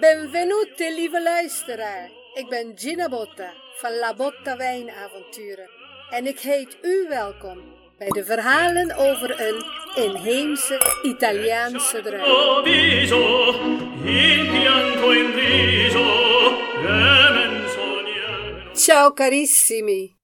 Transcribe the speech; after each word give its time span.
Benvenuti, 0.00 0.94
lieve 0.94 1.22
luisteraar. 1.22 2.10
Ik 2.34 2.48
ben 2.48 2.72
Gina 2.74 3.08
Botta 3.08 3.52
van 3.74 3.98
La 3.98 4.14
Botta 4.14 4.56
Wijnavonturen. 4.56 5.70
En 6.10 6.26
ik 6.26 6.40
heet 6.40 6.78
u 6.82 7.06
welkom 7.08 7.58
bij 7.98 8.08
de 8.08 8.24
verhalen 8.24 8.96
over 8.96 9.40
een 9.40 9.64
inheemse 10.04 11.00
Italiaanse 11.02 12.00
druif. 12.00 12.24
Ciao 18.74 19.12
carissimi. 19.12 20.16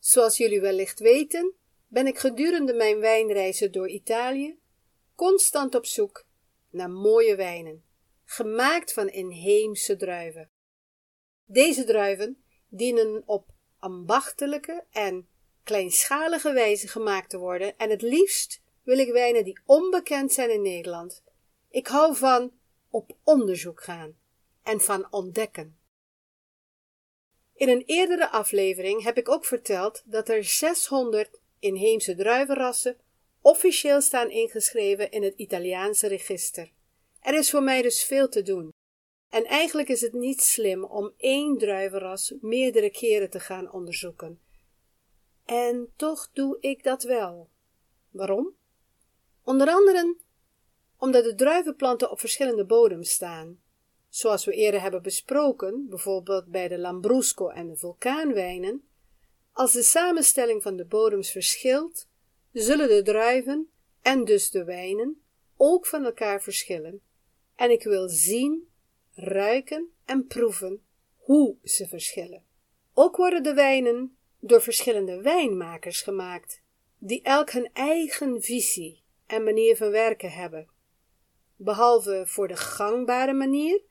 Zoals 0.00 0.36
jullie 0.36 0.60
wellicht 0.60 1.00
weten, 1.00 1.54
ben 1.88 2.06
ik 2.06 2.18
gedurende 2.18 2.74
mijn 2.74 2.98
wijnreizen 2.98 3.72
door 3.72 3.88
Italië 3.88 4.61
constant 5.22 5.74
op 5.74 5.86
zoek 5.86 6.26
naar 6.70 6.90
mooie 6.90 7.36
wijnen, 7.36 7.84
gemaakt 8.24 8.92
van 8.92 9.08
inheemse 9.08 9.96
druiven. 9.96 10.50
Deze 11.44 11.84
druiven 11.84 12.42
dienen 12.68 13.22
op 13.26 13.50
ambachtelijke 13.78 14.84
en 14.90 15.28
kleinschalige 15.62 16.52
wijze 16.52 16.88
gemaakt 16.88 17.30
te 17.30 17.38
worden 17.38 17.78
en 17.78 17.90
het 17.90 18.02
liefst 18.02 18.62
wil 18.82 18.98
ik 18.98 19.12
wijnen 19.12 19.44
die 19.44 19.60
onbekend 19.64 20.32
zijn 20.32 20.50
in 20.50 20.62
Nederland. 20.62 21.22
Ik 21.68 21.86
hou 21.86 22.16
van 22.16 22.52
op 22.90 23.16
onderzoek 23.22 23.82
gaan 23.82 24.18
en 24.62 24.80
van 24.80 25.06
ontdekken. 25.10 25.78
In 27.54 27.68
een 27.68 27.82
eerdere 27.86 28.30
aflevering 28.30 29.02
heb 29.02 29.16
ik 29.16 29.28
ook 29.28 29.44
verteld 29.44 30.02
dat 30.04 30.28
er 30.28 30.44
600 30.44 31.40
inheemse 31.58 32.14
druivenrassen 32.14 32.96
officieel 33.42 34.00
staan 34.00 34.30
ingeschreven 34.30 35.10
in 35.10 35.22
het 35.22 35.34
Italiaanse 35.36 36.06
register. 36.06 36.72
Er 37.20 37.34
is 37.34 37.50
voor 37.50 37.62
mij 37.62 37.82
dus 37.82 38.04
veel 38.04 38.28
te 38.28 38.42
doen. 38.42 38.72
En 39.28 39.44
eigenlijk 39.44 39.88
is 39.88 40.00
het 40.00 40.12
niet 40.12 40.42
slim 40.42 40.84
om 40.84 41.12
één 41.16 41.58
druivenras 41.58 42.34
meerdere 42.40 42.90
keren 42.90 43.30
te 43.30 43.40
gaan 43.40 43.72
onderzoeken. 43.72 44.40
En 45.44 45.92
toch 45.96 46.28
doe 46.32 46.56
ik 46.60 46.82
dat 46.82 47.02
wel. 47.02 47.48
Waarom? 48.10 48.54
Onder 49.44 49.68
andere 49.68 50.16
omdat 51.02 51.24
de 51.24 51.34
druivenplanten 51.34 52.10
op 52.10 52.20
verschillende 52.20 52.64
bodems 52.64 53.10
staan. 53.10 53.60
Zoals 54.08 54.44
we 54.44 54.52
eerder 54.52 54.80
hebben 54.80 55.02
besproken, 55.02 55.86
bijvoorbeeld 55.88 56.46
bij 56.46 56.68
de 56.68 56.78
Lambrusco 56.78 57.48
en 57.48 57.68
de 57.68 57.76
vulkaanwijnen, 57.76 58.88
als 59.52 59.72
de 59.72 59.82
samenstelling 59.82 60.62
van 60.62 60.76
de 60.76 60.84
bodems 60.84 61.30
verschilt, 61.30 62.08
zullen 62.52 62.88
de 62.88 63.02
druiven 63.02 63.70
en 64.02 64.24
dus 64.24 64.50
de 64.50 64.64
wijnen 64.64 65.22
ook 65.56 65.86
van 65.86 66.04
elkaar 66.04 66.42
verschillen. 66.42 67.00
En 67.56 67.70
ik 67.70 67.82
wil 67.82 68.08
zien, 68.08 68.68
ruiken 69.14 69.92
en 70.04 70.26
proeven 70.26 70.82
hoe 71.16 71.56
ze 71.62 71.88
verschillen. 71.88 72.44
Ook 72.94 73.16
worden 73.16 73.42
de 73.42 73.54
wijnen 73.54 74.16
door 74.38 74.62
verschillende 74.62 75.20
wijnmakers 75.20 76.02
gemaakt, 76.02 76.62
die 76.98 77.22
elk 77.22 77.50
hun 77.50 77.70
eigen 77.72 78.42
visie 78.42 79.02
en 79.26 79.44
manier 79.44 79.76
van 79.76 79.90
werken 79.90 80.30
hebben. 80.30 80.68
Behalve 81.56 82.22
voor 82.26 82.48
de 82.48 82.56
gangbare 82.56 83.32
manier, 83.32 83.82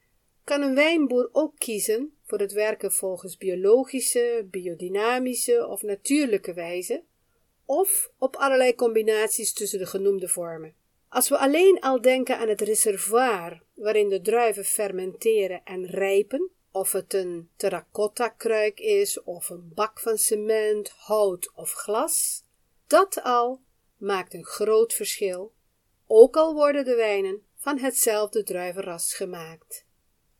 kan 0.44 0.62
een 0.62 0.74
wijnboer 0.74 1.28
ook 1.32 1.58
kiezen 1.58 2.16
voor 2.24 2.38
het 2.38 2.52
werken 2.52 2.92
volgens 2.92 3.36
biologische, 3.36 4.46
biodynamische 4.50 5.66
of 5.66 5.82
natuurlijke 5.82 6.52
wijze, 6.54 7.04
of 7.64 8.10
op 8.18 8.36
allerlei 8.36 8.74
combinaties 8.74 9.52
tussen 9.52 9.78
de 9.78 9.86
genoemde 9.86 10.28
vormen. 10.28 10.74
Als 11.08 11.28
we 11.28 11.38
alleen 11.38 11.80
al 11.80 12.00
denken 12.00 12.38
aan 12.38 12.48
het 12.48 12.60
reservoir 12.60 13.62
waarin 13.74 14.08
de 14.08 14.20
druiven 14.20 14.64
fermenteren 14.64 15.60
en 15.64 15.86
rijpen, 15.86 16.50
of 16.70 16.92
het 16.92 17.14
een 17.14 17.50
terracotta-kruik 17.56 18.80
is, 18.80 19.22
of 19.22 19.48
een 19.48 19.72
bak 19.74 20.00
van 20.00 20.18
cement, 20.18 20.88
hout 20.88 21.52
of 21.54 21.72
glas, 21.72 22.44
dat 22.86 23.22
al 23.22 23.60
maakt 23.96 24.34
een 24.34 24.44
groot 24.44 24.92
verschil, 24.92 25.52
ook 26.06 26.36
al 26.36 26.54
worden 26.54 26.84
de 26.84 26.94
wijnen 26.94 27.42
van 27.56 27.78
hetzelfde 27.78 28.42
druivenras 28.42 29.14
gemaakt. 29.14 29.86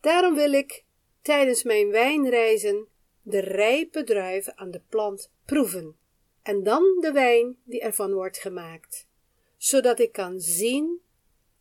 Daarom 0.01 0.35
wil 0.35 0.53
ik 0.53 0.85
tijdens 1.23 1.63
mijn 1.63 1.91
wijnreizen 1.91 2.89
de 3.23 3.41
rijpe 3.41 4.05
druiven 4.05 4.59
aan 4.59 4.71
de 4.71 4.83
plant 4.89 5.31
proeven 5.45 5.97
en 6.43 6.63
dan 6.63 6.99
de 7.01 7.13
wijn 7.13 7.57
die 7.65 7.81
ervan 7.81 8.13
wordt 8.13 8.39
gemaakt, 8.39 9.07
zodat 9.57 9.99
ik 9.99 10.13
kan 10.13 10.41
zien, 10.41 11.01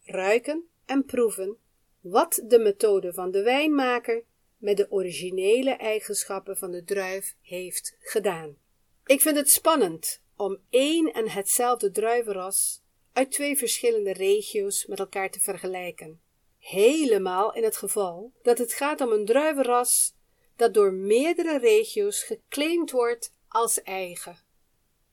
ruiken 0.04 0.68
en 0.86 1.06
proeven 1.06 1.58
wat 2.00 2.42
de 2.46 2.60
methode 2.60 3.14
van 3.14 3.32
de 3.32 3.44
wijnmaker 3.44 4.24
met 4.58 4.78
de 4.78 4.92
originele 4.92 5.72
eigenschappen 5.72 6.58
van 6.58 6.72
de 6.72 6.84
druif 6.84 7.36
heeft 7.42 7.96
gedaan. 8.00 8.58
Ik 9.06 9.22
vind 9.22 9.38
het 9.38 9.50
spannend 9.50 10.22
om 10.36 10.58
één 10.70 11.14
en 11.14 11.30
hetzelfde 11.30 11.92
druivenras 11.92 12.82
uit 13.14 13.32
twee 13.32 13.58
verschillende 13.58 14.14
regio's 14.14 14.86
met 14.86 15.00
elkaar 15.00 15.30
te 15.32 15.40
vergelijken. 15.40 16.22
Helemaal 16.58 17.54
in 17.54 17.64
het 17.64 17.78
geval 17.78 18.32
dat 18.42 18.58
het 18.58 18.74
gaat 18.74 19.02
om 19.02 19.12
een 19.12 19.26
druivenras 19.26 20.14
dat 20.56 20.74
door 20.74 20.94
meerdere 20.94 21.58
regio's 21.58 22.24
geclaimd 22.24 22.92
wordt 22.92 23.34
als 23.48 23.82
eigen. 23.82 24.50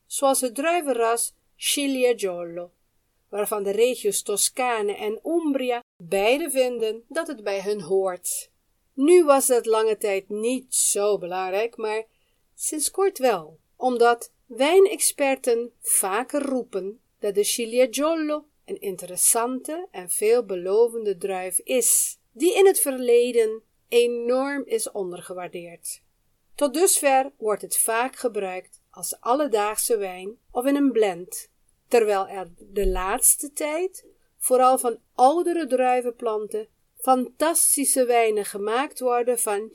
Zoals 0.08 0.40
het 0.40 0.54
druivenras 0.54 1.34
Ciliegiolo, 1.56 2.70
waarvan 3.28 3.62
de 3.62 3.70
regio's 3.70 4.22
Toscane 4.22 4.94
en 4.94 5.20
Umbria 5.24 5.82
beide 6.02 6.50
vinden 6.50 7.04
dat 7.08 7.26
het 7.26 7.44
bij 7.44 7.62
hun 7.62 7.80
hoort. 7.80 8.50
Nu 8.92 9.24
was 9.24 9.46
dat 9.46 9.66
lange 9.66 9.96
tijd 9.96 10.28
niet 10.28 10.74
zo 10.74 11.18
belangrijk, 11.18 11.76
maar 11.76 12.04
sinds 12.54 12.90
kort 12.90 13.18
wel, 13.18 13.58
omdat 13.76 14.32
wijnexperten 14.46 15.72
vaker 15.80 16.42
roepen 16.42 17.00
dat 17.18 17.34
de 17.34 17.44
Ciliegiolo 17.44 18.44
een 18.64 18.80
interessante 18.80 19.88
en 19.90 20.10
veelbelovende 20.10 21.16
druif 21.16 21.58
is, 21.58 22.18
die 22.32 22.54
in 22.54 22.66
het 22.66 22.80
verleden 22.80 23.62
enorm 23.88 24.62
is 24.66 24.90
ondergewaardeerd. 24.90 26.02
Tot 26.54 26.74
dusver 26.74 27.32
wordt 27.36 27.62
het 27.62 27.76
vaak 27.76 28.16
gebruikt 28.16 28.77
als 28.98 29.20
alledaagse 29.20 29.96
wijn 29.96 30.38
of 30.50 30.64
in 30.64 30.76
een 30.76 30.92
blend, 30.92 31.50
terwijl 31.88 32.28
er 32.28 32.50
de 32.58 32.86
laatste 32.86 33.52
tijd 33.52 34.06
vooral 34.38 34.78
van 34.78 34.98
oudere 35.14 35.66
druivenplanten 35.66 36.68
fantastische 36.96 38.04
wijnen 38.04 38.44
gemaakt 38.44 39.00
worden 39.00 39.38
van 39.38 39.70
100% 39.70 39.72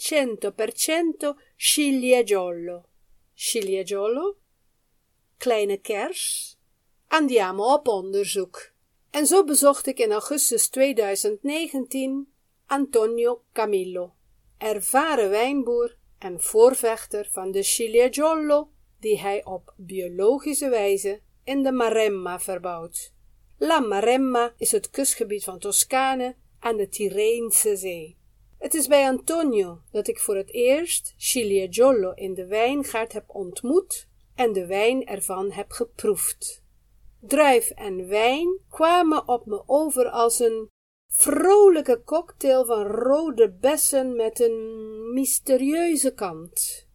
ciliegiolo. 1.55 2.85
Ciliegiolo? 3.33 4.37
Kleine 5.37 5.77
kers? 5.77 6.55
Andiamo 7.07 7.73
op 7.73 7.87
onderzoek. 7.87 8.71
En 9.09 9.25
zo 9.25 9.43
bezocht 9.43 9.87
ik 9.87 9.99
in 9.99 10.11
augustus 10.11 10.67
2019 10.67 12.33
Antonio 12.65 13.43
Camillo, 13.53 14.13
ervaren 14.57 15.29
wijnboer 15.29 15.97
en 16.17 16.41
voorvechter 16.41 17.29
van 17.31 17.51
de 17.51 17.63
Ciliegiolo, 17.63 18.72
die 19.03 19.19
hij 19.19 19.45
op 19.45 19.73
biologische 19.77 20.69
wijze 20.69 21.21
in 21.43 21.63
de 21.63 21.71
Maremma 21.71 22.39
verbouwt. 22.39 23.13
La 23.57 23.79
Maremma 23.79 24.53
is 24.57 24.71
het 24.71 24.89
kustgebied 24.89 25.43
van 25.43 25.59
Toscane 25.59 26.35
aan 26.59 26.77
de 26.77 26.89
Tirreense 26.89 27.75
zee. 27.75 28.17
Het 28.57 28.73
is 28.73 28.87
bij 28.87 29.07
Antonio 29.07 29.81
dat 29.91 30.07
ik 30.07 30.19
voor 30.19 30.35
het 30.35 30.53
eerst 30.53 31.13
Ciliegiolo 31.17 32.11
in 32.11 32.33
de 32.33 32.45
wijngaard 32.45 33.13
heb 33.13 33.23
ontmoet 33.27 34.07
en 34.35 34.53
de 34.53 34.65
wijn 34.65 35.05
ervan 35.05 35.51
heb 35.51 35.71
geproefd. 35.71 36.63
Druif 37.19 37.69
en 37.69 38.07
wijn 38.07 38.59
kwamen 38.69 39.27
op 39.27 39.45
me 39.45 39.63
over 39.65 40.09
als 40.09 40.39
een 40.39 40.69
vrolijke 41.07 42.01
cocktail 42.05 42.65
van 42.65 42.85
rode 42.85 43.51
bessen 43.51 44.15
met 44.15 44.39
een 44.39 45.13
mysterieuze 45.13 46.13
kant. 46.13 46.87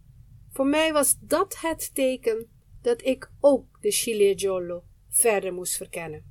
Voor 0.53 0.67
mij 0.67 0.93
was 0.93 1.17
dat 1.21 1.57
het 1.61 1.95
teken 1.95 2.47
dat 2.83 3.05
ik 3.05 3.31
ook 3.41 3.67
de 3.81 3.91
Ciliegolo 3.91 4.83
verder 5.09 5.53
moest 5.53 5.77
verkennen. 5.77 6.25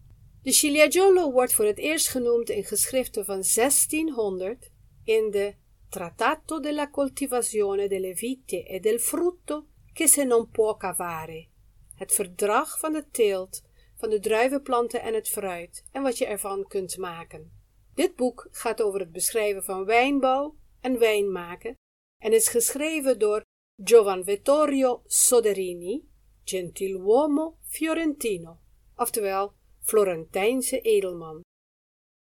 De 0.44 0.52
Ciliegolo 0.52 1.32
wordt 1.32 1.54
voor 1.54 1.66
het 1.66 1.78
eerst 1.78 2.10
genoemd 2.10 2.50
in 2.50 2.64
geschriften 2.64 3.26
van 3.26 3.44
1600 3.56 4.72
in 5.04 5.32
de 5.32 5.54
Trattato 5.90 6.60
della 6.60 6.90
coltivazione 6.90 7.88
delle 7.88 8.16
vite 8.16 8.64
e 8.64 8.80
del 8.80 9.00
frutto 9.00 9.66
che 9.94 10.08
se 10.08 10.24
non 10.24 10.50
può 10.50 10.78
cavare, 10.78 11.48
het 11.96 12.14
verdrag 12.14 12.80
van 12.80 12.94
de 12.94 13.06
teelt 13.12 13.62
van 13.98 14.10
de 14.10 14.20
druivenplanten 14.20 15.02
en 15.02 15.14
het 15.14 15.30
fruit 15.30 15.84
en 15.92 16.02
wat 16.02 16.18
je 16.18 16.26
ervan 16.26 16.68
kunt 16.68 16.98
maken. 16.98 17.52
Dit 17.94 18.16
boek 18.16 18.48
gaat 18.52 18.82
over 18.82 19.00
het 19.00 19.12
beschrijven 19.12 19.64
van 19.64 19.86
wijnbouw 19.86 20.56
en 20.82 21.00
wijnmaken 21.00 21.76
en 22.24 22.34
is 22.34 22.48
geschreven 22.48 23.20
door 23.20 23.42
Giovan 23.84 24.24
Vittorio 24.24 25.02
Soderini, 25.06 26.10
gentiluomo 26.44 27.58
fiorentino, 27.62 28.60
oftewel 28.96 29.54
Florentijnse 29.82 30.82
edelman. 30.82 31.42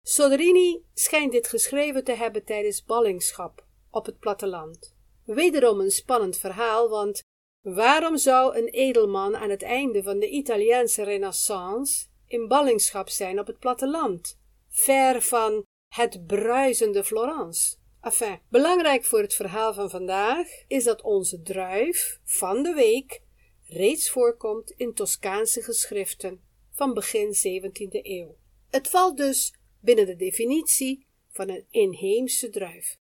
Soderini 0.06 0.84
schijnt 0.94 1.32
dit 1.32 1.48
geschreven 1.48 2.04
te 2.04 2.12
hebben 2.12 2.44
tijdens 2.44 2.84
ballingschap 2.84 3.66
op 3.90 4.06
het 4.06 4.18
platteland. 4.18 4.94
Wederom 5.24 5.80
een 5.80 5.90
spannend 5.90 6.36
verhaal, 6.36 6.88
want 6.88 7.20
waarom 7.62 8.16
zou 8.16 8.56
een 8.56 8.68
edelman 8.68 9.36
aan 9.36 9.50
het 9.50 9.62
einde 9.62 10.02
van 10.02 10.18
de 10.18 10.28
Italiaanse 10.28 11.02
renaissance 11.02 12.06
in 12.26 12.48
ballingschap 12.48 13.08
zijn 13.08 13.38
op 13.38 13.46
het 13.46 13.58
platteland, 13.58 14.38
ver 14.68 15.22
van 15.22 15.64
het 15.88 16.26
bruisende 16.26 17.04
Florence? 17.04 17.76
Enfin, 18.00 18.40
belangrijk 18.48 19.04
voor 19.04 19.20
het 19.20 19.34
verhaal 19.34 19.74
van 19.74 19.90
vandaag 19.90 20.48
is 20.68 20.84
dat 20.84 21.02
onze 21.02 21.42
druif 21.42 22.20
van 22.24 22.62
de 22.62 22.74
week 22.74 23.22
reeds 23.66 24.10
voorkomt 24.10 24.70
in 24.70 24.94
Toscaanse 24.94 25.62
geschriften 25.62 26.42
van 26.70 26.94
begin 26.94 27.34
17e 27.34 28.00
eeuw. 28.02 28.36
Het 28.70 28.88
valt 28.88 29.16
dus 29.16 29.54
binnen 29.80 30.06
de 30.06 30.16
definitie 30.16 31.06
van 31.30 31.48
een 31.48 31.66
inheemse 31.70 32.50
druif. 32.50 32.96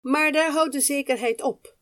Maar 0.00 0.32
daar 0.32 0.50
houdt 0.50 0.72
de 0.72 0.80
zekerheid 0.80 1.42
op, 1.42 1.75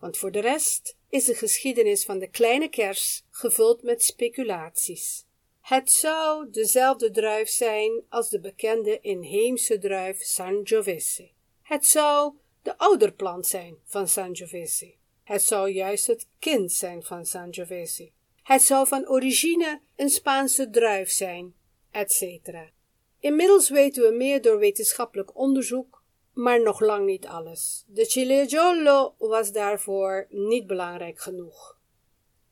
want 0.00 0.16
voor 0.16 0.30
de 0.30 0.40
rest 0.40 0.96
is 1.08 1.24
de 1.24 1.34
geschiedenis 1.34 2.04
van 2.04 2.18
de 2.18 2.28
kleine 2.28 2.68
kers 2.68 3.24
gevuld 3.30 3.82
met 3.82 4.02
speculaties. 4.02 5.26
Het 5.60 5.90
zou 5.90 6.50
dezelfde 6.50 7.10
druif 7.10 7.48
zijn 7.48 8.02
als 8.08 8.28
de 8.30 8.40
bekende 8.40 8.98
inheemse 9.00 9.78
druif 9.78 10.22
Sangiovese. 10.22 11.30
Het 11.62 11.86
zou 11.86 12.32
de 12.62 12.78
ouderplant 12.78 13.46
zijn 13.46 13.76
van 13.84 14.08
Sangiovese. 14.08 14.94
Het 15.24 15.42
zou 15.42 15.70
juist 15.70 16.06
het 16.06 16.26
kind 16.38 16.72
zijn 16.72 17.02
van 17.02 17.26
Sangiovese. 17.26 18.10
Het 18.42 18.62
zou 18.62 18.86
van 18.86 19.08
origine 19.08 19.80
een 19.96 20.10
Spaanse 20.10 20.70
druif 20.70 21.10
zijn, 21.10 21.54
etc. 21.90 22.22
Inmiddels 23.20 23.68
weten 23.68 24.02
we 24.02 24.16
meer 24.16 24.42
door 24.42 24.58
wetenschappelijk 24.58 25.36
onderzoek, 25.36 25.97
maar 26.38 26.62
nog 26.62 26.80
lang 26.80 27.06
niet 27.06 27.26
alles. 27.26 27.84
De 27.86 28.04
Ciliegolo 28.04 29.14
was 29.18 29.52
daarvoor 29.52 30.26
niet 30.30 30.66
belangrijk 30.66 31.20
genoeg. 31.20 31.78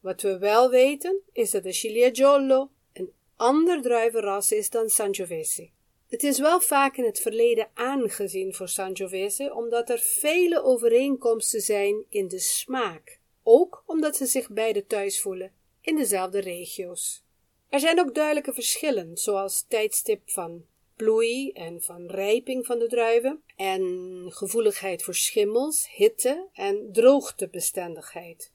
Wat 0.01 0.23
we 0.23 0.39
wel 0.39 0.71
weten, 0.71 1.21
is 1.33 1.51
dat 1.51 1.63
de 1.63 1.73
Ciliegolo 1.73 2.71
een 2.93 3.13
ander 3.37 3.83
druivenras 3.83 4.53
is 4.53 4.71
dan 4.71 4.89
Sangiovese. 4.89 5.69
Het 6.09 6.23
is 6.23 6.39
wel 6.39 6.61
vaak 6.61 6.97
in 6.97 7.05
het 7.05 7.21
verleden 7.21 7.69
aangezien 7.75 8.55
voor 8.55 8.69
Sangiovese, 8.69 9.55
omdat 9.55 9.91
er 9.91 9.99
vele 9.99 10.63
overeenkomsten 10.63 11.61
zijn 11.61 12.05
in 12.09 12.29
de 12.29 12.39
smaak, 12.39 13.19
ook 13.43 13.83
omdat 13.87 14.17
ze 14.17 14.27
zich 14.27 14.51
beide 14.51 14.87
thuis 14.87 15.21
voelen 15.21 15.53
in 15.81 15.97
dezelfde 15.97 16.39
regio's. 16.39 17.23
Er 17.69 17.81
zijn 17.81 18.01
ook 18.01 18.15
duidelijke 18.15 18.53
verschillen, 18.53 19.17
zoals 19.17 19.65
tijdstip 19.69 20.21
van 20.31 20.65
bloei 20.97 21.51
en 21.53 21.83
van 21.83 22.07
rijping 22.07 22.67
van 22.67 22.79
de 22.79 22.87
druiven 22.87 23.43
en 23.57 23.83
gevoeligheid 24.29 25.03
voor 25.03 25.15
schimmels, 25.15 25.89
hitte 25.95 26.49
en 26.53 26.89
droogtebestendigheid. 26.93 28.53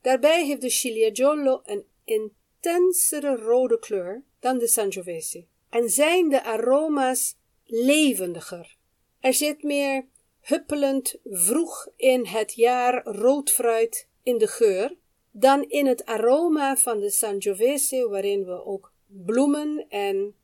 Daarbij 0.00 0.44
heeft 0.46 0.60
de 0.60 0.70
Ciliegolo 0.70 1.60
een 1.64 1.84
intensere 2.04 3.36
rode 3.36 3.78
kleur 3.78 4.22
dan 4.40 4.58
de 4.58 4.66
Sangiovese 4.66 5.44
en 5.70 5.88
zijn 5.88 6.28
de 6.28 6.42
aroma's 6.42 7.36
levendiger. 7.64 8.76
Er 9.20 9.34
zit 9.34 9.62
meer 9.62 10.06
huppelend 10.40 11.16
vroeg 11.24 11.88
in 11.96 12.26
het 12.26 12.54
jaar 12.54 13.04
rood 13.04 13.50
fruit 13.50 14.08
in 14.22 14.38
de 14.38 14.46
geur 14.46 14.96
dan 15.30 15.62
in 15.62 15.86
het 15.86 16.04
aroma 16.04 16.76
van 16.76 17.00
de 17.00 17.10
Sangiovese 17.10 18.08
waarin 18.08 18.44
we 18.44 18.64
ook 18.64 18.92
bloemen 19.06 19.86
en 19.88 20.34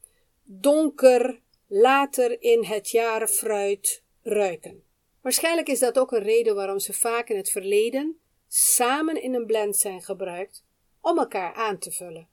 donker 0.52 1.41
later 1.67 2.43
in 2.43 2.64
het 2.64 2.91
jaar 2.91 3.29
fruit 3.29 4.02
ruiken. 4.23 4.82
Waarschijnlijk 5.20 5.69
is 5.69 5.79
dat 5.79 5.99
ook 5.99 6.12
een 6.12 6.23
reden 6.23 6.55
waarom 6.55 6.79
ze 6.79 6.93
vaak 6.93 7.29
in 7.29 7.37
het 7.37 7.50
verleden 7.50 8.19
samen 8.49 9.23
in 9.23 9.35
een 9.35 9.47
blend 9.47 9.76
zijn 9.76 10.02
gebruikt 10.02 10.64
om 11.00 11.19
elkaar 11.19 11.55
aan 11.55 11.79
te 11.79 11.91
vullen. 11.91 12.29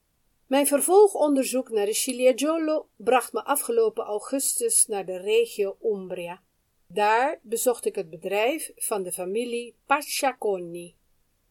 Mijn 0.47 0.67
vervolgonderzoek 0.67 1.69
naar 1.69 1.85
de 1.85 1.93
Ciliegolo 1.93 2.87
bracht 2.95 3.33
me 3.33 3.43
afgelopen 3.43 4.03
augustus 4.03 4.85
naar 4.85 5.05
de 5.05 5.17
regio 5.17 5.77
Umbria. 5.83 6.41
Daar 6.87 7.39
bezocht 7.41 7.85
ik 7.85 7.95
het 7.95 8.09
bedrijf 8.09 8.71
van 8.75 9.03
de 9.03 9.11
familie 9.11 9.75
Pacciaconi. 9.85 10.95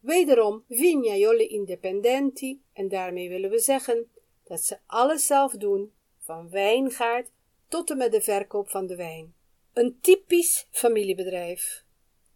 Wederom 0.00 0.64
vignaioli 0.68 1.46
indipendenti, 1.46 2.61
en 2.73 2.88
daarmee 2.88 3.28
willen 3.28 3.50
we 3.50 3.58
zeggen 3.58 4.11
dat 4.44 4.61
ze 4.61 4.78
alles 4.87 5.26
zelf 5.26 5.52
doen, 5.52 5.92
van 6.26 6.50
wijngaard 6.50 7.30
tot 7.68 7.90
en 7.90 7.97
met 7.97 8.12
de 8.12 8.21
verkoop 8.21 8.71
van 8.71 8.87
de 8.87 8.97
wijn. 8.97 9.35
Een 9.73 9.99
typisch 10.00 10.66
familiebedrijf. 10.71 11.85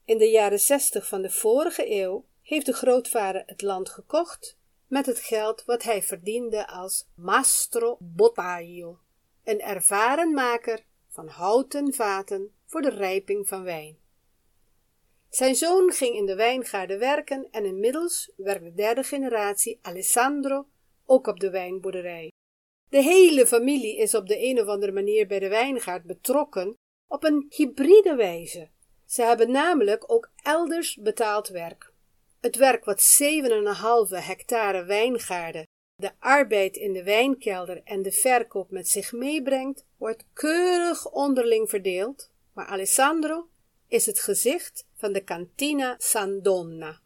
In 0.05 0.19
de 0.19 0.29
jaren 0.29 0.61
zestig 0.61 1.09
van 1.09 1.23
de 1.23 1.31
vorige 1.31 1.91
eeuw 1.91 2.25
heeft 2.43 2.67
de 2.67 2.73
grootvader 2.73 3.43
het 3.47 3.63
land 3.63 3.89
gekocht 3.89 4.59
met 4.87 5.07
het 5.07 5.19
geld 5.19 5.65
wat 5.65 5.83
hij 5.83 6.03
verdiende 6.03 6.69
als 6.69 7.07
mastro 7.15 7.97
bottaio, 8.01 8.99
een 9.45 9.61
ervaren 9.61 10.35
maker 10.35 10.85
van 11.09 11.29
houten 11.29 11.95
vaten 11.95 12.55
voor 12.67 12.83
de 12.83 12.91
rijping 12.91 13.49
van 13.49 13.63
wijn. 13.63 13.99
Zijn 15.29 15.55
zoon 15.55 15.93
ging 15.93 16.15
in 16.15 16.27
de 16.27 16.35
wijngaarden 16.35 16.99
werken 16.99 17.49
en 17.51 17.65
inmiddels 17.65 18.33
werkt 18.37 18.65
de 18.65 18.75
derde 18.75 19.03
generatie 19.03 19.79
Alessandro 19.83 20.67
ook 21.07 21.27
op 21.27 21.41
de 21.41 21.51
wijnboerderij. 21.51 22.31
De 22.91 23.03
hele 23.03 23.47
familie 23.47 23.97
is 23.97 24.15
op 24.15 24.27
de 24.27 24.49
een 24.49 24.61
of 24.61 24.67
andere 24.67 24.93
manier 24.93 25.27
bij 25.27 25.39
de 25.39 25.49
wijngaard 25.49 26.05
betrokken 26.05 26.77
op 27.09 27.25
een 27.25 27.47
hybride 27.49 28.15
wijze. 28.15 28.69
Ze 29.07 29.23
hebben 29.23 29.51
namelijk 29.51 30.13
ook 30.13 30.31
elders 30.43 30.97
betaald 30.97 31.49
werk. 31.49 31.93
Het 32.41 32.57
werk 32.57 32.85
wat 32.85 33.19
7,5 33.23 34.25
hectare 34.27 34.85
wijngaarden, 34.85 35.67
de 35.95 36.11
arbeid 36.19 36.77
in 36.77 36.93
de 36.93 37.03
wijnkelder 37.03 37.81
en 37.85 38.03
de 38.03 38.13
verkoop 38.13 38.71
met 38.71 38.89
zich 38.89 39.13
meebrengt, 39.13 39.85
wordt 39.97 40.25
keurig 40.33 41.11
onderling 41.11 41.69
verdeeld, 41.69 42.31
maar 42.53 42.67
Alessandro 42.67 43.49
is 43.89 44.07
het 44.07 44.21
gezicht 44.21 44.87
van 44.95 45.13
de 45.13 45.25
Cantina 45.25 45.95
Sandonna. 45.99 47.01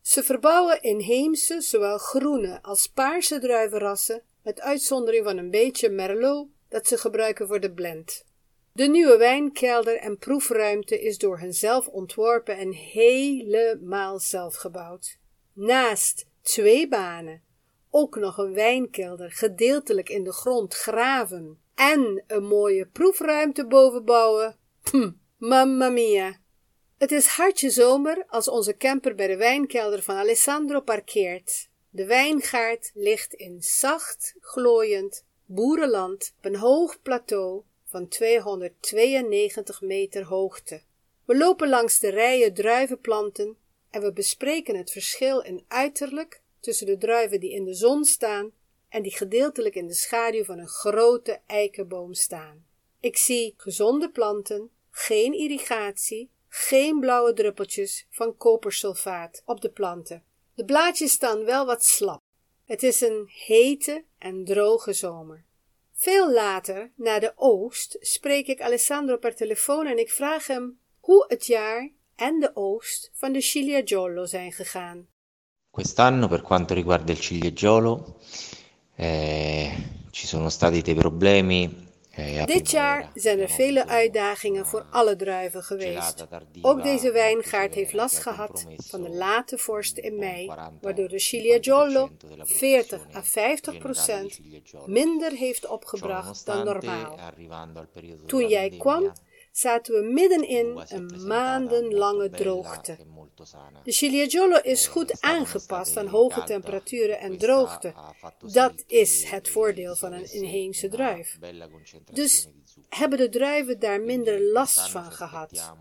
Ze 0.00 0.22
verbouwen 0.22 0.82
inheemse, 0.82 1.60
zowel 1.60 1.98
groene 1.98 2.62
als 2.62 2.86
paarse 2.86 3.38
druivenrassen, 3.38 4.22
met 4.44 4.60
uitzondering 4.60 5.24
van 5.24 5.38
een 5.38 5.50
beetje 5.50 5.88
Merlot 5.88 6.48
dat 6.68 6.86
ze 6.86 6.98
gebruiken 6.98 7.46
voor 7.46 7.60
de 7.60 7.72
blend. 7.72 8.24
De 8.72 8.88
nieuwe 8.88 9.16
wijnkelder 9.16 9.96
en 9.96 10.18
proefruimte 10.18 11.00
is 11.02 11.18
door 11.18 11.38
hen 11.38 11.52
zelf 11.52 11.86
ontworpen 11.86 12.56
en 12.56 12.72
helemaal 12.72 14.18
zelf 14.18 14.54
gebouwd. 14.54 15.18
Naast 15.52 16.26
twee 16.42 16.88
banen 16.88 17.42
ook 17.90 18.16
nog 18.16 18.38
een 18.38 18.54
wijnkelder 18.54 19.32
gedeeltelijk 19.32 20.08
in 20.08 20.24
de 20.24 20.32
grond 20.32 20.74
graven 20.74 21.58
en 21.74 22.24
een 22.26 22.44
mooie 22.44 22.86
proefruimte 22.86 23.66
boven 23.66 24.04
bouwen. 24.04 24.56
Hm, 24.90 25.10
Mamma 25.36 25.88
mia. 25.88 26.38
Het 26.98 27.12
is 27.12 27.26
hartje 27.26 27.70
zomer 27.70 28.24
als 28.26 28.48
onze 28.48 28.76
camper 28.76 29.14
bij 29.14 29.26
de 29.26 29.36
wijnkelder 29.36 30.02
van 30.02 30.16
Alessandro 30.16 30.80
parkeert. 30.80 31.68
De 31.94 32.06
wijngaard 32.06 32.90
ligt 32.94 33.34
in 33.34 33.62
zacht, 33.62 34.34
glooiend 34.40 35.24
boerenland 35.44 36.34
op 36.36 36.44
een 36.44 36.56
hoog 36.56 37.02
plateau 37.02 37.62
van 37.84 38.08
292 38.08 39.80
meter 39.80 40.24
hoogte. 40.24 40.82
We 41.24 41.36
lopen 41.36 41.68
langs 41.68 41.98
de 41.98 42.08
rijen 42.08 42.54
druivenplanten 42.54 43.56
en 43.90 44.02
we 44.02 44.12
bespreken 44.12 44.76
het 44.76 44.90
verschil 44.90 45.40
in 45.40 45.64
uiterlijk 45.68 46.42
tussen 46.60 46.86
de 46.86 46.98
druiven 46.98 47.40
die 47.40 47.52
in 47.52 47.64
de 47.64 47.74
zon 47.74 48.04
staan 48.04 48.52
en 48.88 49.02
die 49.02 49.16
gedeeltelijk 49.16 49.74
in 49.74 49.86
de 49.86 49.94
schaduw 49.94 50.44
van 50.44 50.58
een 50.58 50.68
grote 50.68 51.40
eikenboom 51.46 52.14
staan. 52.14 52.66
Ik 53.00 53.16
zie 53.16 53.54
gezonde 53.56 54.10
planten, 54.10 54.70
geen 54.90 55.32
irrigatie, 55.32 56.30
geen 56.48 57.00
blauwe 57.00 57.32
druppeltjes 57.32 58.06
van 58.10 58.36
kopersulfaat 58.36 59.42
op 59.44 59.60
de 59.60 59.70
planten. 59.70 60.24
De 60.54 60.64
blaadjes 60.64 61.12
staan 61.12 61.44
wel 61.44 61.66
wat 61.66 61.84
slap. 61.84 62.20
Het 62.64 62.82
is 62.82 63.00
een 63.00 63.30
hete 63.46 64.04
en 64.18 64.44
droge 64.44 64.92
zomer. 64.92 65.44
Veel 65.92 66.32
later, 66.32 66.90
na 66.96 67.18
de 67.18 67.32
oogst, 67.36 67.96
spreek 68.00 68.46
ik 68.46 68.60
Alessandro 68.60 69.16
per 69.16 69.34
telefoon 69.34 69.86
en 69.86 69.98
ik 69.98 70.10
vraag 70.10 70.46
hem 70.46 70.78
hoe 71.00 71.24
het 71.28 71.46
jaar 71.46 71.90
en 72.16 72.40
de 72.40 72.50
oogst 72.54 73.10
van 73.12 73.32
de 73.32 73.40
ciliegio 73.40 74.26
zijn 74.26 74.52
gegaan. 74.52 75.06
Quest'anno, 75.70 76.28
per 76.28 76.42
quanto 76.42 76.74
riguarda 76.74 77.12
il 77.12 77.20
ciliegio, 77.20 78.16
eh, 78.96 79.76
ci 80.10 80.26
sono 80.26 80.48
stati 80.48 80.82
dei 80.82 80.94
problemi 80.94 81.83
dit 82.44 82.70
jaar 82.70 83.10
zijn 83.14 83.40
er 83.40 83.50
vele 83.50 83.86
uitdagingen 83.86 84.66
voor 84.66 84.86
alle 84.90 85.16
druiven 85.16 85.62
geweest. 85.62 86.26
Ook 86.62 86.82
deze 86.82 87.12
wijngaard 87.12 87.74
heeft 87.74 87.92
last 87.92 88.18
gehad 88.18 88.66
van 88.76 89.02
de 89.02 89.10
late 89.10 89.58
vorst 89.58 89.98
in 89.98 90.18
mei, 90.18 90.52
waardoor 90.80 91.08
de 91.08 91.18
Ciliegio 91.18 92.10
40 92.38 93.06
à 93.14 93.22
50 93.22 93.78
procent 93.78 94.40
minder 94.86 95.32
heeft 95.32 95.66
opgebracht 95.66 96.46
dan 96.46 96.64
normaal. 96.64 97.18
Toen 98.26 98.48
jij 98.48 98.68
kwam, 98.68 99.12
zaten 99.56 99.94
we 99.94 100.12
middenin 100.12 100.82
een 100.88 101.26
maandenlange 101.26 102.30
droogte. 102.30 102.96
De 103.84 103.92
Ciliegio 103.92 104.48
is 104.48 104.86
goed 104.86 105.20
aangepast 105.20 105.96
aan 105.96 106.06
hoge 106.06 106.42
temperaturen 106.42 107.18
en 107.18 107.38
droogte. 107.38 107.94
Dat 108.52 108.84
is 108.86 109.24
het 109.24 109.48
voordeel 109.48 109.96
van 109.96 110.12
een 110.12 110.32
inheemse 110.32 110.88
druif. 110.88 111.38
Dus 112.12 112.48
hebben 112.88 113.18
de 113.18 113.28
druiven 113.28 113.78
daar 113.78 114.00
minder 114.00 114.40
last 114.52 114.90
van 114.90 115.12
gehad. 115.12 115.74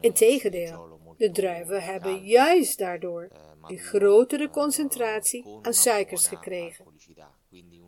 Integendeel, 0.00 1.00
de 1.16 1.30
druiven 1.30 1.82
hebben 1.82 2.24
juist 2.24 2.78
daardoor 2.78 3.28
een 3.62 3.78
grotere 3.78 4.50
concentratie 4.50 5.58
aan 5.62 5.74
suikers 5.74 6.26
gekregen. 6.26 6.84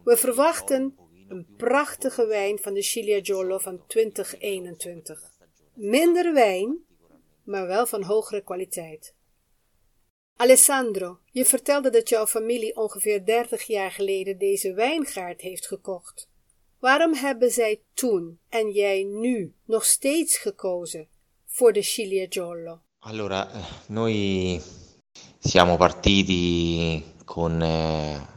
We 0.04 0.16
verwachten 0.16 0.97
een 1.28 1.47
prachtige 1.57 2.26
wijn 2.26 2.59
van 2.59 2.75
de 2.75 2.83
Ciliegio 2.83 3.59
van 3.59 3.87
2021. 3.87 5.33
Minder 5.75 6.33
wijn, 6.33 6.78
maar 7.45 7.66
wel 7.66 7.87
van 7.87 8.02
hogere 8.02 8.43
kwaliteit. 8.43 9.14
Alessandro, 10.37 11.19
je 11.31 11.45
vertelde 11.45 11.90
dat 11.90 12.09
jouw 12.09 12.26
familie 12.26 12.76
ongeveer 12.76 13.25
30 13.25 13.62
jaar 13.62 13.90
geleden 13.90 14.38
deze 14.38 14.75
wijngaard 14.75 15.40
heeft 15.40 15.66
gekocht. 15.66 16.28
Waarom 16.78 17.14
hebben 17.14 17.50
zij 17.50 17.81
toen 17.95 18.38
en 18.49 18.71
jij 18.71 19.02
nu 19.02 19.54
nog 19.64 19.85
steeds 19.85 20.37
gekozen 20.37 21.09
voor 21.47 21.73
de 21.73 21.83
Ciliegio? 21.83 22.81
Allora, 22.99 23.50
eh, 23.50 23.71
noi 23.88 24.61
siamo 25.38 25.76
partiti 25.76 27.02
con 27.25 27.62
eh, 27.62 28.34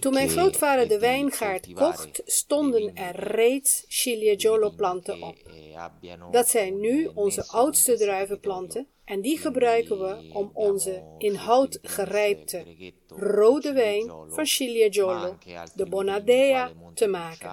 toen 0.00 0.12
mijn 0.12 0.28
grootvader 0.28 0.88
de 0.88 0.98
wijngaard 0.98 1.72
kocht, 1.72 2.22
stonden 2.24 2.94
er 2.94 3.16
reeds 3.16 3.84
Ciliegio 3.88 4.70
planten 4.70 5.22
op. 5.22 5.36
Dat 6.30 6.48
zijn 6.48 6.80
nu 6.80 7.10
onze 7.14 7.46
oudste 7.46 7.96
druivenplanten 7.96 8.86
en 9.04 9.20
die 9.20 9.38
gebruiken 9.38 9.98
we 9.98 10.30
om 10.32 10.50
onze 10.54 11.02
in 11.18 11.34
hout 11.34 11.78
gerijpte 11.82 12.64
rode 13.08 13.72
wijn 13.72 14.12
van 14.28 14.46
Ciliegio, 14.46 15.36
de 15.74 15.86
Bonadea, 15.88 16.72
te 16.94 17.06
maken. 17.06 17.50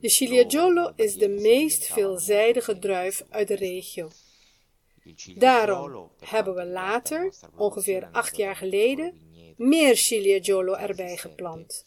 De 0.00 0.08
Ciliegio 0.08 0.92
is 0.96 1.16
de 1.16 1.28
meest 1.28 1.86
veelzijdige 1.86 2.78
druif 2.78 3.24
uit 3.30 3.48
de 3.48 3.56
regio. 3.56 4.08
Daarom 5.34 6.10
hebben 6.24 6.54
we 6.54 6.66
later, 6.66 7.34
ongeveer 7.56 8.08
acht 8.12 8.36
jaar 8.36 8.56
geleden, 8.56 9.29
meer 9.60 9.96
ciliegio 9.96 10.74
erbij 10.74 11.16
geplant. 11.16 11.84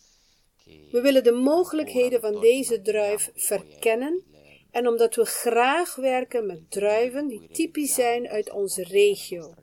We 0.92 1.01
willen 1.01 1.24
de 1.24 1.32
mogelijkheden 1.32 2.22
van 2.22 2.42
deze 2.42 2.82
druif 2.82 3.32
verkennen 3.36 4.24
en 4.72 4.88
omdat 4.88 5.15
we 5.15 5.25
graag 5.25 5.96
werken 5.96 6.46
met 6.46 6.72
druiven 6.72 7.27
die 7.27 7.48
typisch 7.51 7.94
zijn 7.94 8.27
uit 8.27 8.51
onze 8.51 8.84
regio, 8.84 9.53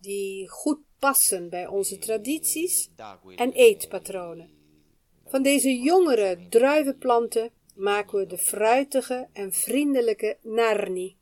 die 0.00 0.48
goed 0.48 0.78
passen 0.98 1.48
bij 1.48 1.66
onze 1.66 1.98
tradities 1.98 2.90
en 3.36 3.52
eetpatronen. 3.52 4.50
Van 5.26 5.42
deze 5.42 5.78
jongere 5.78 6.38
druivenplanten 6.48 7.50
maken 7.74 8.18
we 8.18 8.26
de 8.26 8.38
fruitige 8.38 9.28
en 9.32 9.52
vriendelijke 9.52 10.36
Narni. 10.42 11.16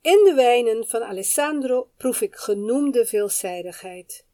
In 0.00 0.24
de 0.24 0.32
wijnen 0.34 0.86
van 0.86 1.02
Alessandro 1.02 1.90
proef 1.96 2.20
ik 2.20 2.36
genoemde 2.36 3.06
veelzijdigheid 3.06 4.30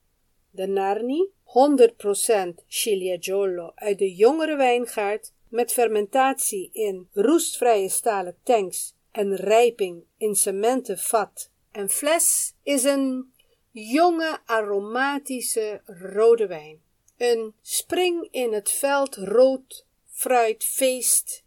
de 0.58 0.66
Narni, 0.66 1.30
100% 1.44 2.64
Ciliegio 2.66 3.72
uit 3.74 3.98
de 3.98 4.14
jongere 4.14 4.56
wijngaard 4.56 5.32
met 5.48 5.72
fermentatie 5.72 6.70
in 6.72 7.08
roestvrije 7.12 7.88
stalen 7.88 8.36
tanks 8.42 8.94
en 9.10 9.36
rijping 9.36 10.04
in 10.16 10.34
cementen 10.34 10.98
vat 10.98 11.50
en 11.72 11.88
fles 11.88 12.54
is 12.62 12.84
een 12.84 13.32
jonge 13.70 14.38
aromatische 14.44 15.80
rode 15.84 16.46
wijn. 16.46 16.80
Een 17.16 17.54
spring 17.62 18.28
in 18.30 18.52
het 18.52 18.70
veld 18.70 19.14
rood 19.14 19.86
fruitfeest 20.12 21.44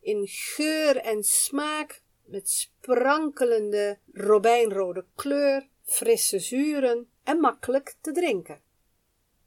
in 0.00 0.26
geur 0.26 0.96
en 0.96 1.22
smaak 1.22 2.02
met 2.24 2.48
sprankelende 2.48 3.98
robijnrode 4.12 5.04
kleur, 5.14 5.68
frisse 5.82 6.38
zuren 6.38 7.08
en 7.24 7.40
makkelijk 7.40 7.96
te 8.00 8.12
drinken. 8.12 8.62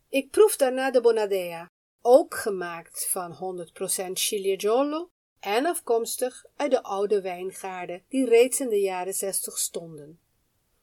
Ik 0.09 0.29
proef 0.29 0.55
daarna 0.55 0.91
de 0.91 1.01
Bonadea, 1.01 1.69
ook 2.01 2.35
gemaakt 2.35 3.07
van 3.09 3.67
100% 4.09 4.11
Ciliegio 4.11 5.09
en 5.39 5.65
afkomstig 5.65 6.45
uit 6.55 6.71
de 6.71 6.83
oude 6.83 7.21
wijngaarden 7.21 8.03
die 8.09 8.25
reeds 8.25 8.59
in 8.59 8.69
de 8.69 8.79
jaren 8.79 9.13
60 9.13 9.57
stonden. 9.57 10.19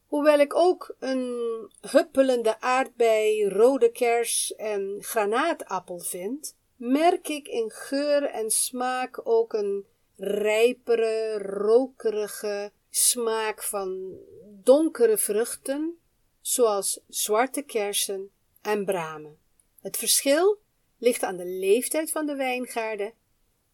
Hoewel 0.06 0.38
ik 0.38 0.54
ook 0.54 0.94
een 0.98 1.36
huppelende 1.80 2.60
aardbei, 2.60 3.48
rode 3.48 3.90
kers 3.90 4.54
en 4.54 4.96
granaatappel 5.00 5.98
vind, 5.98 6.56
merk 6.76 7.28
ik 7.28 7.48
in 7.48 7.70
geur 7.70 8.24
en 8.24 8.50
smaak 8.50 9.20
ook 9.26 9.52
een 9.52 9.86
rijpere, 10.16 11.38
rokerige 11.38 12.72
smaak 12.90 13.62
van 13.62 14.18
donkere 14.62 15.18
vruchten 15.18 15.98
zoals 16.46 17.00
zwarte 17.08 17.62
kersen 17.62 18.30
en 18.62 18.84
bramen. 18.84 19.38
Het 19.80 19.96
verschil 19.96 20.60
ligt 20.98 21.22
aan 21.22 21.36
de 21.36 21.46
leeftijd 21.46 22.10
van 22.10 22.26
de 22.26 22.34
wijngaarden 22.34 23.12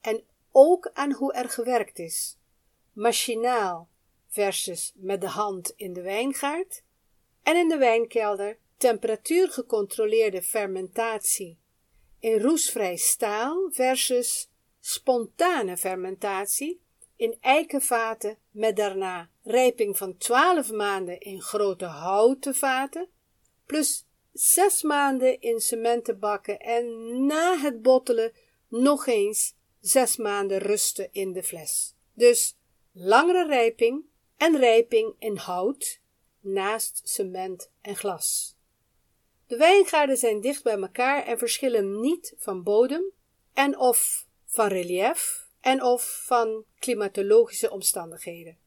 en 0.00 0.25
ook 0.50 0.91
aan 0.93 1.12
hoe 1.12 1.33
er 1.33 1.49
gewerkt 1.49 1.99
is. 1.99 2.37
Machinaal 2.93 3.89
versus 4.29 4.93
met 4.95 5.21
de 5.21 5.29
hand 5.29 5.73
in 5.77 5.93
de 5.93 6.03
wijngaard 6.03 6.83
en 7.43 7.57
in 7.57 7.69
de 7.69 7.77
wijnkelder 7.77 8.59
temperatuurgecontroleerde 8.77 10.43
fermentatie 10.43 11.59
in 12.19 12.41
roestvrij 12.41 12.97
staal 12.97 13.71
versus 13.71 14.50
spontane 14.81 15.77
fermentatie 15.77 16.81
in 17.21 17.37
eikenvaten 17.41 18.39
met 18.50 18.77
daarna 18.77 19.29
rijping 19.43 19.97
van 19.97 20.17
twaalf 20.17 20.73
maanden 20.73 21.21
in 21.21 21.41
grote 21.41 21.85
houten 21.85 22.55
vaten, 22.55 23.09
plus 23.67 24.07
zes 24.33 24.83
maanden 24.83 25.41
in 25.41 25.61
cementen 25.61 26.19
bakken 26.19 26.61
en 26.61 26.87
na 27.27 27.59
het 27.59 27.83
bottelen 27.83 28.33
nog 28.69 29.07
eens 29.07 29.55
zes 29.81 30.17
maanden 30.17 30.59
rusten 30.59 31.09
in 31.12 31.33
de 31.33 31.43
fles. 31.43 31.95
Dus 32.15 32.57
langere 32.93 33.47
rijping 33.47 34.05
en 34.37 34.57
rijping 34.57 35.15
in 35.19 35.37
hout 35.37 36.00
naast 36.41 37.00
cement 37.05 37.71
en 37.81 37.97
glas. 37.97 38.57
De 39.47 39.57
wijngaarden 39.57 40.17
zijn 40.17 40.41
dicht 40.41 40.62
bij 40.62 40.79
elkaar 40.79 41.25
en 41.25 41.39
verschillen 41.39 42.00
niet 42.00 42.35
van 42.37 42.62
bodem 42.62 43.05
en 43.53 43.79
of 43.79 44.27
van 44.45 44.69
relief 44.69 45.49
en 45.61 45.83
of 45.83 46.23
van 46.26 46.64
klimatologische 46.79 47.71
omstandigheden. 47.71 48.59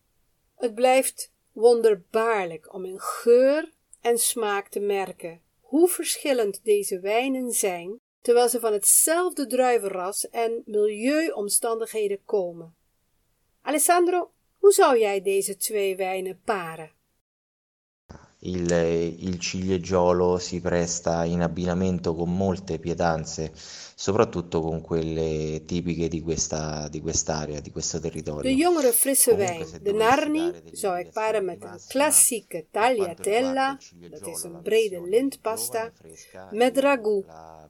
Het 0.55 0.75
blijft 0.75 1.31
wonderbaarlijk 1.51 2.73
om 2.73 2.85
in 2.85 2.99
geur 2.99 3.71
en 4.01 4.17
smaak 4.17 4.67
te 4.67 4.79
merken 4.79 5.41
hoe 5.61 5.87
verschillend 5.87 6.59
deze 6.63 6.99
wijnen 6.99 7.51
zijn, 7.51 7.99
terwijl 8.21 8.49
ze 8.49 8.59
van 8.59 8.73
hetzelfde 8.73 9.47
druivenras 9.47 10.29
en 10.29 10.63
milieuomstandigheden 10.65 12.25
komen. 12.25 12.75
Alessandro, 13.61 14.31
hoe 14.57 14.71
zou 14.71 14.99
jij 14.99 15.21
deze 15.21 15.57
twee 15.57 15.95
wijnen 15.95 16.41
paren? 16.43 16.91
Il, 18.45 18.69
il 19.19 19.39
ciliegiolo 19.39 20.37
si 20.37 20.59
presta 20.59 21.23
in 21.23 21.41
abbinamento 21.41 22.13
con 22.13 22.35
molte 22.35 22.77
pietanze, 22.77 23.53
soprattutto 23.95 24.59
con 24.61 24.81
quelle 24.81 25.63
tipiche 25.65 26.09
di, 26.09 26.21
questa, 26.21 26.89
di 26.89 26.99
quest'area, 26.99 27.61
di 27.61 27.71
questo 27.71 28.01
territorio. 28.01 28.41
De 28.41 28.53
jongere 28.53 28.91
frisse 28.91 29.35
wijn, 29.35 29.65
de 29.81 29.93
Narni, 29.93 30.51
zou 30.73 30.99
ik 30.99 31.11
paren 31.11 31.45
met 31.45 31.63
een 31.63 31.79
klassieke 31.87 32.65
tagliatella, 32.71 33.77
dat 34.09 34.27
is 34.27 34.43
een 34.43 34.61
brede 34.61 35.01
lintpasta, 35.01 35.91
met 36.51 36.77
ragout, 36.77 37.25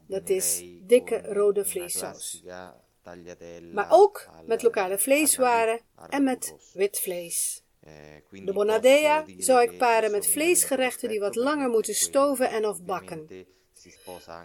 dat 0.08 0.30
is 0.30 0.63
dikke 0.82 1.22
rode 1.22 1.65
vleessaus. 1.65 2.44
Maar 3.74 3.88
ook 3.89 4.30
met 4.46 4.63
lokale 4.63 4.98
vleeswaren 4.98 5.80
en 6.10 6.24
met 6.24 6.56
wit 6.74 7.00
vlees. 7.00 7.62
Eh, 7.84 8.46
de 8.46 8.54
bonadea 8.54 9.25
zou 9.38 9.62
ik 9.62 9.78
paren 9.78 10.12
met 10.12 10.28
vleesgerechten 10.28 11.10
die 11.10 11.20
wat 11.20 11.36
langer 11.36 11.70
moeten 11.70 11.96
stoven 11.96 12.50
en 12.50 12.68
of 12.68 12.84
bakken. 12.84 13.28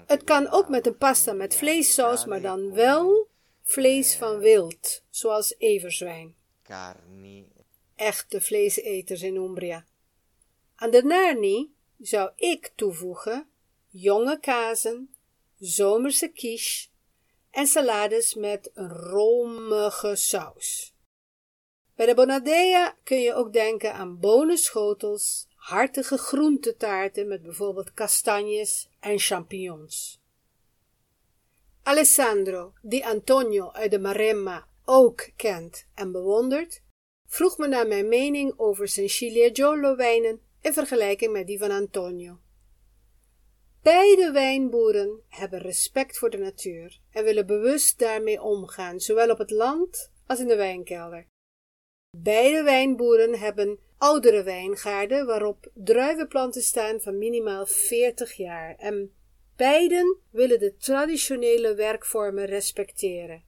Het 0.06 0.24
kan 0.24 0.48
ook 0.50 0.68
met 0.68 0.86
een 0.86 0.96
pasta 0.96 1.32
met 1.32 1.54
vleessaus, 1.54 2.24
maar 2.24 2.40
dan 2.40 2.72
wel 2.72 3.28
vlees 3.62 4.16
van 4.16 4.34
eh, 4.34 4.40
wild, 4.40 5.02
zoals 5.10 5.54
everzwijn. 5.58 6.34
Echte 7.96 8.40
vleeseters 8.40 9.22
in 9.22 9.36
Umbria. 9.36 9.86
Aan 10.74 10.90
de 10.90 11.02
narni 11.02 11.72
zou 11.98 12.30
ik 12.36 12.72
toevoegen 12.74 13.48
jonge 13.86 14.40
kazen, 14.40 15.14
zomerse 15.58 16.28
quiche 16.28 16.88
en 17.50 17.66
salades 17.66 18.34
met 18.34 18.70
een 18.74 18.88
romige 18.88 20.16
saus. 20.16 20.96
Bij 21.98 22.06
de 22.06 22.14
Bonadea 22.14 22.96
kun 23.04 23.20
je 23.20 23.34
ook 23.34 23.52
denken 23.52 23.94
aan 23.94 24.18
bonenschotels, 24.18 25.46
hartige 25.54 26.18
groentetaarten 26.18 27.28
met 27.28 27.42
bijvoorbeeld 27.42 27.94
kastanjes 27.94 28.88
en 29.00 29.18
champignons. 29.18 30.20
Alessandro, 31.82 32.72
die 32.82 33.06
Antonio 33.06 33.70
uit 33.72 33.90
de 33.90 33.98
Maremma 33.98 34.66
ook 34.84 35.30
kent 35.36 35.86
en 35.94 36.12
bewondert, 36.12 36.82
vroeg 37.26 37.58
me 37.58 37.68
naar 37.68 37.86
mijn 37.86 38.08
mening 38.08 38.54
over 38.56 38.88
zijn 38.88 39.08
wijnen 39.96 40.40
in 40.60 40.72
vergelijking 40.72 41.32
met 41.32 41.46
die 41.46 41.58
van 41.58 41.70
Antonio. 41.70 42.38
Beide 43.82 44.30
wijnboeren 44.30 45.22
hebben 45.28 45.60
respect 45.60 46.18
voor 46.18 46.30
de 46.30 46.38
natuur 46.38 47.00
en 47.10 47.24
willen 47.24 47.46
bewust 47.46 47.98
daarmee 47.98 48.42
omgaan, 48.42 49.00
zowel 49.00 49.30
op 49.30 49.38
het 49.38 49.50
land 49.50 50.12
als 50.26 50.38
in 50.38 50.48
de 50.48 50.56
wijnkelder. 50.56 51.27
Beide 52.16 52.62
wijnboeren 52.62 53.38
hebben 53.38 53.78
oudere 53.98 54.42
wijngaarden 54.42 55.26
waarop 55.26 55.70
druivenplanten 55.74 56.62
staan 56.62 57.00
van 57.00 57.18
minimaal 57.18 57.66
40 57.66 58.32
jaar 58.32 58.76
en 58.76 59.12
beiden 59.56 60.18
willen 60.30 60.58
de 60.58 60.76
traditionele 60.76 61.74
werkvormen 61.74 62.44
respecteren. 62.44 63.44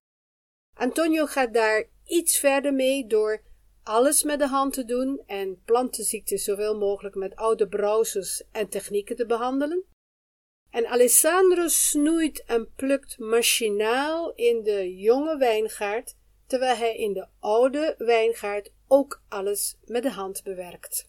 Antonio 0.76 1.26
gaat 1.26 1.54
daar 1.54 1.88
iets 2.04 2.38
verder 2.38 2.74
mee 2.74 3.06
door 3.06 3.42
alles 3.82 4.22
met 4.22 4.38
de 4.38 4.46
hand 4.46 4.72
te 4.72 4.84
doen 4.84 5.22
en 5.26 5.62
plantenziekten 5.64 6.38
zoveel 6.38 6.78
mogelijk 6.78 7.14
met 7.14 7.36
oude 7.36 7.68
brouwsels 7.68 8.44
en 8.52 8.68
technieken 8.68 9.16
te 9.16 9.26
behandelen. 9.26 9.84
En 10.70 10.86
Alessandro 10.86 11.68
snoeit 11.68 12.44
en 12.44 12.72
plukt 12.74 13.18
machinaal 13.18 14.32
in 14.34 14.62
de 14.62 14.96
jonge 14.96 15.36
wijngaard 15.36 16.14
terwijl 16.50 16.76
hij 16.76 16.96
in 16.96 17.12
de 17.12 17.26
oude 17.38 17.94
wijngaard 17.98 18.72
ook 18.88 19.22
alles 19.28 19.76
met 19.84 20.02
de 20.02 20.10
hand 20.10 20.42
bewerkt. 20.42 21.08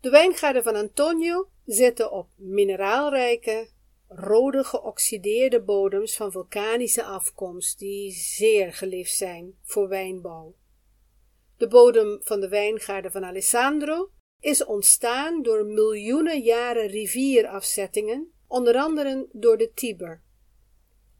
De 0.00 0.10
wijngaarden 0.10 0.62
van 0.62 0.74
Antonio 0.74 1.48
zitten 1.64 2.12
op 2.12 2.28
mineraalrijke, 2.36 3.68
rode 4.08 4.64
geoxideerde 4.64 5.62
bodems 5.62 6.16
van 6.16 6.32
vulkanische 6.32 7.02
afkomst 7.02 7.78
die 7.78 8.12
zeer 8.12 8.72
geliefd 8.72 9.14
zijn 9.14 9.58
voor 9.62 9.88
wijnbouw. 9.88 10.54
De 11.56 11.68
bodem 11.68 12.18
van 12.22 12.40
de 12.40 12.48
wijngaarden 12.48 13.12
van 13.12 13.24
Alessandro 13.24 14.10
is 14.40 14.64
ontstaan 14.64 15.42
door 15.42 15.66
miljoenen 15.66 16.40
jaren 16.40 16.86
rivierafzettingen, 16.86 18.32
onder 18.46 18.76
andere 18.76 19.28
door 19.32 19.58
de 19.58 19.72
Tiber. 19.74 20.22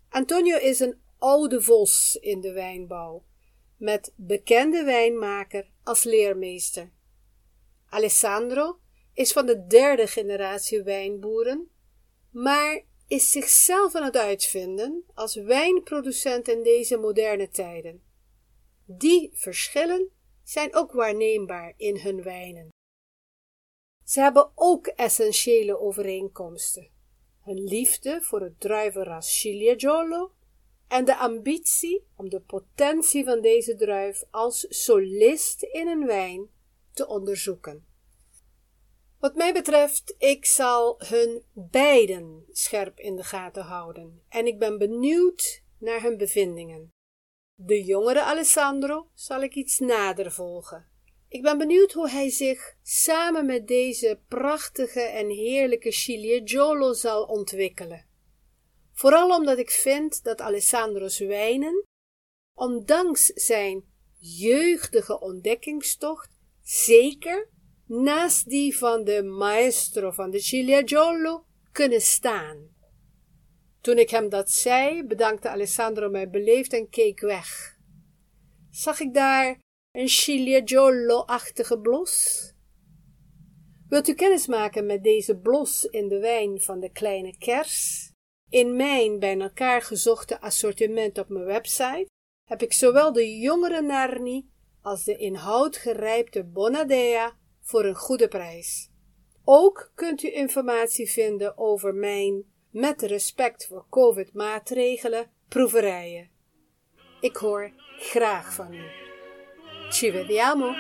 Antonio 0.08 0.56
is 0.56 0.80
een 0.80 1.01
oude 1.22 1.62
vos 1.62 2.16
in 2.20 2.40
de 2.40 2.52
wijnbouw, 2.52 3.24
met 3.76 4.12
bekende 4.16 4.84
wijnmaker 4.84 5.70
als 5.82 6.04
leermeester. 6.04 6.90
Alessandro 7.88 8.78
is 9.12 9.32
van 9.32 9.46
de 9.46 9.66
derde 9.66 10.06
generatie 10.06 10.82
wijnboeren, 10.82 11.70
maar 12.30 12.84
is 13.06 13.30
zichzelf 13.30 13.94
aan 13.94 14.02
het 14.02 14.16
uitvinden 14.16 15.04
als 15.14 15.34
wijnproducent 15.34 16.48
in 16.48 16.62
deze 16.62 16.96
moderne 16.96 17.50
tijden. 17.50 18.02
Die 18.84 19.30
verschillen 19.32 20.10
zijn 20.42 20.74
ook 20.74 20.92
waarneembaar 20.92 21.74
in 21.76 21.96
hun 21.96 22.22
wijnen. 22.22 22.68
Ze 24.04 24.20
hebben 24.20 24.52
ook 24.54 24.86
essentiële 24.86 25.78
overeenkomsten. 25.78 26.90
Hun 27.40 27.64
liefde 27.64 28.22
voor 28.22 28.40
het 28.40 28.60
druivenras 28.60 29.38
Ciliegiolo 29.40 30.32
en 30.92 31.04
de 31.04 31.16
ambitie 31.16 32.06
om 32.16 32.28
de 32.28 32.40
potentie 32.40 33.24
van 33.24 33.40
deze 33.40 33.76
druif 33.76 34.24
als 34.30 34.66
solist 34.68 35.62
in 35.62 35.88
een 35.88 36.06
wijn 36.06 36.48
te 36.92 37.06
onderzoeken. 37.06 37.86
Wat 39.18 39.34
mij 39.34 39.52
betreft, 39.52 40.14
ik 40.18 40.46
zal 40.46 40.94
hun 40.98 41.42
beiden 41.52 42.44
scherp 42.50 42.98
in 42.98 43.16
de 43.16 43.24
gaten 43.24 43.62
houden 43.62 44.22
en 44.28 44.46
ik 44.46 44.58
ben 44.58 44.78
benieuwd 44.78 45.62
naar 45.78 46.02
hun 46.02 46.16
bevindingen. 46.16 46.90
De 47.54 47.84
jongere 47.84 48.22
Alessandro 48.22 49.08
zal 49.14 49.42
ik 49.42 49.54
iets 49.54 49.78
nader 49.78 50.32
volgen. 50.32 50.88
Ik 51.28 51.42
ben 51.42 51.58
benieuwd 51.58 51.92
hoe 51.92 52.08
hij 52.08 52.30
zich 52.30 52.74
samen 52.82 53.46
met 53.46 53.68
deze 53.68 54.20
prachtige 54.28 55.00
en 55.00 55.28
heerlijke 55.28 55.92
Ciliegiolo 55.92 56.92
zal 56.92 57.24
ontwikkelen. 57.24 58.10
Vooral 59.02 59.36
omdat 59.36 59.58
ik 59.58 59.70
vind 59.70 60.24
dat 60.24 60.40
Alessandro's 60.40 61.18
wijnen, 61.18 61.84
ondanks 62.54 63.26
zijn 63.26 63.84
jeugdige 64.18 65.20
ontdekkingstocht, 65.20 66.30
zeker 66.62 67.48
naast 67.86 68.48
die 68.48 68.78
van 68.78 69.04
de 69.04 69.22
maestro 69.22 70.10
van 70.10 70.30
de 70.30 70.38
Ciliegiolo 70.38 71.44
kunnen 71.72 72.00
staan. 72.00 72.68
Toen 73.80 73.98
ik 73.98 74.10
hem 74.10 74.28
dat 74.28 74.50
zei, 74.50 75.04
bedankte 75.04 75.48
Alessandro 75.48 76.10
mij 76.10 76.30
beleefd 76.30 76.72
en 76.72 76.88
keek 76.88 77.20
weg. 77.20 77.76
Zag 78.70 79.00
ik 79.00 79.14
daar 79.14 79.58
een 79.92 80.08
Ciliegiolo-achtige 80.08 81.78
blos? 81.78 82.42
Wilt 83.88 84.08
u 84.08 84.14
kennis 84.14 84.46
maken 84.46 84.86
met 84.86 85.02
deze 85.02 85.36
blos 85.36 85.84
in 85.84 86.08
de 86.08 86.18
wijn 86.18 86.60
van 86.60 86.80
de 86.80 86.90
kleine 86.90 87.38
kers? 87.38 87.91
In 88.52 88.76
mijn 88.76 89.18
bij 89.18 89.40
elkaar 89.40 89.82
gezochte 89.82 90.40
assortiment 90.40 91.18
op 91.18 91.28
mijn 91.28 91.44
website 91.44 92.06
heb 92.44 92.62
ik 92.62 92.72
zowel 92.72 93.12
de 93.12 93.38
jongere 93.38 93.82
Narni 93.82 94.50
als 94.82 95.04
de 95.04 95.16
in 95.16 95.34
hout 95.34 95.76
gerijpte 95.76 96.44
Bonadea 96.44 97.36
voor 97.60 97.84
een 97.84 97.94
goede 97.94 98.28
prijs. 98.28 98.90
Ook 99.44 99.92
kunt 99.94 100.22
u 100.22 100.32
informatie 100.32 101.10
vinden 101.10 101.58
over 101.58 101.94
mijn, 101.94 102.44
met 102.70 103.02
respect 103.02 103.66
voor 103.66 103.86
COVID-maatregelen, 103.90 105.30
proeverijen. 105.48 106.30
Ik 107.20 107.36
hoor 107.36 107.72
graag 107.98 108.54
van 108.54 108.74
u. 108.74 108.82
Ci 109.90 110.10
vediamo! 110.10 110.74